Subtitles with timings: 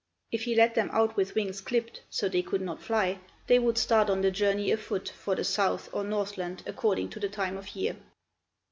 [0.31, 3.77] If he let them out with wings clipped, so they could not fly, they would
[3.77, 7.75] start on the journey afoot for the south or northland according to the time of
[7.75, 7.97] year.